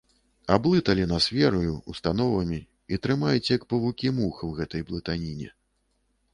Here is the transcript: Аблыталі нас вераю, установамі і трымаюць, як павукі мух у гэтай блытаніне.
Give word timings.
Аблыталі 0.53 1.03
нас 1.11 1.27
вераю, 1.39 1.75
установамі 1.93 2.59
і 2.97 3.01
трымаюць, 3.05 3.51
як 3.57 3.69
павукі 3.73 4.07
мух 4.23 4.35
у 4.51 4.53
гэтай 4.59 4.81
блытаніне. 4.91 5.49